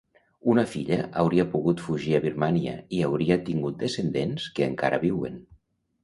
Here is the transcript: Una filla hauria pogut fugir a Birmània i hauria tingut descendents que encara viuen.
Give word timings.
Una 0.51 0.61
filla 0.69 0.95
hauria 1.23 1.43
pogut 1.55 1.83
fugir 1.87 2.15
a 2.19 2.21
Birmània 2.23 2.73
i 2.99 3.01
hauria 3.09 3.37
tingut 3.49 3.77
descendents 3.83 4.47
que 4.57 4.67
encara 4.71 4.99
viuen. 5.05 5.37